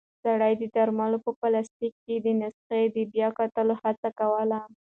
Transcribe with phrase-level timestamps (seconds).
[0.23, 4.59] سړی د درملو په پلاستیک کې د نسخې د بیا کتلو هڅه کوله.